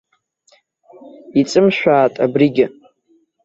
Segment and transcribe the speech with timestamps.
[1.39, 2.65] Иҵымшәаат абригьы!